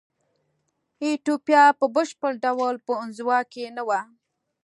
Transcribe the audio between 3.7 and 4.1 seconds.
نه وه.